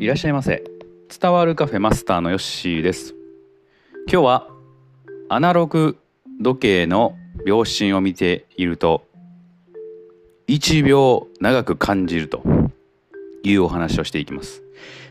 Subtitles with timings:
[0.00, 0.62] いらっしゃいませ。
[1.20, 3.16] 伝わるカフェマスターのヨッシーです。
[4.10, 4.48] 今日は
[5.28, 5.98] アナログ
[6.40, 9.08] 時計の秒針を見ていると
[10.46, 12.44] 1秒長く感じると
[13.42, 14.62] いうお話をしていきます。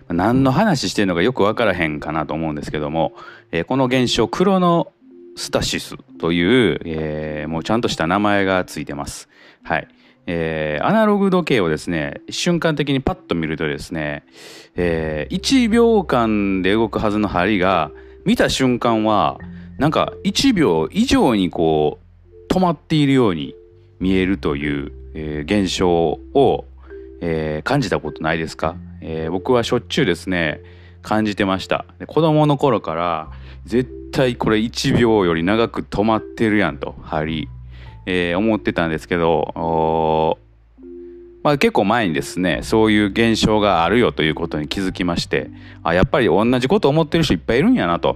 [0.08, 3.12] 何の話してるのかよく分からへんかなと思うんですけども、
[3.52, 4.94] えー、この現象クロノ
[5.36, 9.28] スタシスという、えー、もうちゃんとした名前がついてます。
[9.64, 9.88] はい。
[10.28, 14.26] えー、アナログ時計をですね瞬間的にパッと見るとですね、
[14.76, 17.92] えー、1秒間で動くはずの針が
[18.26, 19.40] 見た瞬間は
[19.78, 23.56] なんか1秒以上にこう止まっているように
[24.00, 26.66] 見えるという、えー、現象を、
[27.22, 30.62] えー、感じたことないですか、えー、僕はしょっちゅうですね
[31.02, 31.86] 感じてました。
[32.06, 33.32] 子供の頃から
[33.64, 37.48] 絶対これ1秒より長く止まってるやんと針。
[38.10, 40.40] えー、思ってたんですけど、
[41.44, 45.52] まあ、結構前にですねそういう現象があるよということに気づきまして
[45.84, 48.16] あやっぱり同じこと思ってる人いっぱいいるんやなと、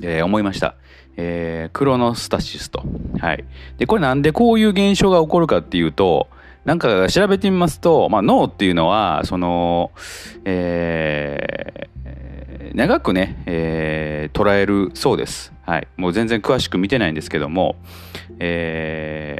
[0.00, 0.76] えー、思いました。
[1.16, 2.82] えー、クロノスタシスと。
[3.18, 3.44] はい。
[3.76, 6.28] で、これなんでこういう現象が起こるかっていうと、
[6.64, 9.92] なんか調べてみますと、まあ、脳っていうのは、その、
[10.44, 15.52] えー、長くね、えー、捉えるそうです。
[15.62, 15.88] はい。
[15.96, 17.76] もう全然詳しく見てないんですけども、
[18.38, 19.38] え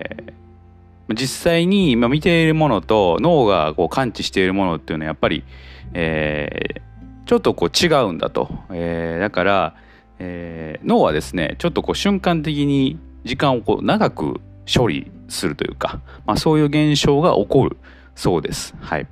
[1.09, 5.45] ー、実際に今見ているものと脳がこう感知しているものっていうのはやっぱり、
[5.93, 6.81] えー、
[7.27, 8.49] ちょっとこう違うんだと。
[8.71, 9.75] えー、だから、
[10.19, 14.41] えー、脳はですね、ちょっとこう瞬間的に時間をこう長く
[14.73, 17.77] 処理するというか、まあ、そういう現象が起こる
[18.15, 18.75] そうです。
[18.81, 19.07] はい。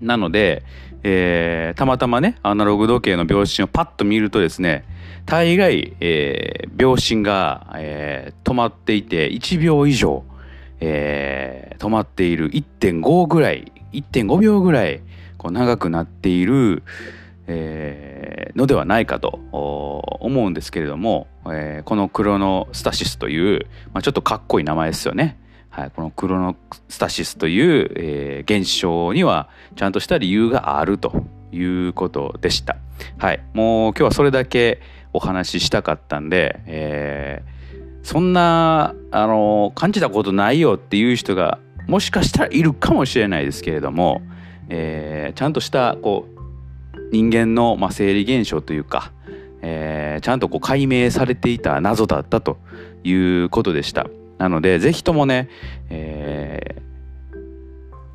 [0.00, 0.64] なので、
[1.02, 4.84] えー、たまたまね、アナログ時計の秒針をパッと見るとですね、
[5.26, 10.24] 大概、えー、秒針が、えー、止まっていて、1秒以上、
[10.80, 15.00] えー、止まっている1.5ぐらい、1.5秒ぐらい、
[15.36, 16.82] こう長くなっている、
[17.48, 19.40] えー、のではないかと
[20.20, 25.38] 思うんですけれども、えー、このクロノスタシスという、まあ、ちょっとかっこいい名前ですよね。
[25.70, 26.56] はい、このクロノ
[26.88, 32.76] スタシスという、えー、現象にはちゃんとした理由があるということでした。
[33.16, 34.80] はい、もう今日はそれだけ
[35.12, 44.20] お話ししたかったんで、えー、そんなあの感じたことないよっていう人がもしかしたらいるかもしれないですけれども、
[44.68, 46.37] えー、ちゃんとしたこう
[47.12, 49.12] 人間の、まあ、生理現象というか、
[49.62, 52.58] えー、ちゃんとこう解明されていた謎だったと
[53.04, 54.06] いうことでした。
[54.38, 55.48] なので、ぜひともね、
[55.90, 57.38] えー、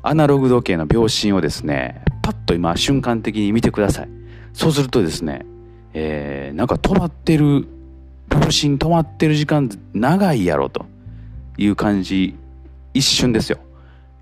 [0.02, 4.08] アナログ時計の秒針をですね、パッと今瞬間的に見てください。
[4.52, 5.44] そうするとですね、
[5.92, 7.66] えー、なんか止まってる、
[8.28, 10.86] 秒針止まってる時間長いやろと
[11.58, 12.34] いう感じ、
[12.94, 13.58] 一瞬ですよ。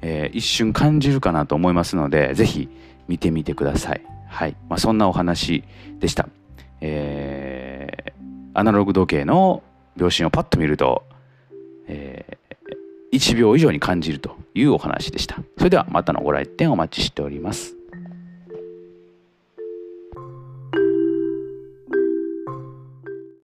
[0.00, 2.69] えー、一瞬感じるかなと思いますので、ぜひ
[3.06, 4.03] 見てみてください。
[4.32, 4.56] はい。
[4.69, 5.62] まあ、そんなお話
[5.98, 6.28] でした。
[6.81, 8.12] えー、
[8.54, 9.62] アナログ時計の
[9.97, 11.04] 秒針をパッと見ると、
[11.87, 15.37] えー、1秒以上に感じるというお話でした。
[15.59, 17.76] それではまたのご来店お待ちしております。